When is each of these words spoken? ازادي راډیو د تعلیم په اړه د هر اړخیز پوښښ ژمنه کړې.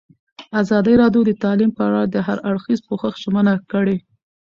ازادي 0.61 0.93
راډیو 1.01 1.21
د 1.25 1.31
تعلیم 1.43 1.71
په 1.77 1.81
اړه 1.87 2.01
د 2.13 2.15
هر 2.27 2.37
اړخیز 2.49 2.79
پوښښ 2.87 3.13
ژمنه 3.23 3.53
کړې. 3.71 3.97